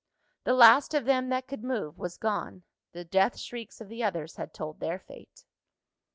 The 0.45 0.55
last 0.55 0.95
of 0.95 1.05
them 1.05 1.29
that 1.29 1.45
could 1.47 1.63
move 1.63 1.99
was 1.99 2.17
gone. 2.17 2.63
The 2.91 3.03
death 3.05 3.37
shrieks 3.37 3.79
of 3.79 3.87
the 3.87 4.03
others 4.03 4.37
had 4.37 4.51
told 4.51 4.79
their 4.79 4.97
fate. 4.97 5.45